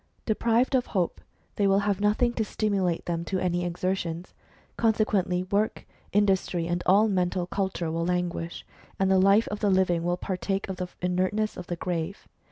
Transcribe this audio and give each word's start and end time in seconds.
Deprived 0.25 0.73
of 0.73 0.87
hope, 0.87 1.21
they 1.57 1.67
will 1.67 1.81
have 1.81 2.01
nothing 2.01 2.33
to 2.33 2.43
stimulate 2.43 3.05
them 3.05 3.23
to 3.23 3.37
any 3.37 3.63
exertions; 3.63 4.33
conse 4.75 5.05
quently 5.05 5.47
work, 5.51 5.85
industry, 6.11 6.65
and 6.65 6.81
all 6.87 7.07
mental 7.07 7.45
culture 7.45 7.91
will 7.91 8.07
languish, 8.07 8.65
and 8.99 9.11
the 9.11 9.19
life 9.19 9.47
of 9.49 9.59
the 9.59 9.69
living 9.69 10.01
will 10.03 10.17
partake 10.17 10.67
of 10.67 10.77
the 10.77 10.87
inertness 11.03 11.55
of 11.55 11.67
the 11.67 11.75
grave. 11.75 12.27